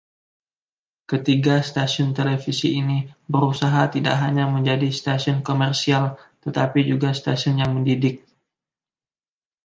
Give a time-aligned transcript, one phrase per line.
[1.09, 2.99] Ketiga stasiun televisi ini
[3.33, 6.03] berusaha tidak hanya menjadi stasiun komersial
[6.43, 8.15] tetapi juga stasiun yang mendidik.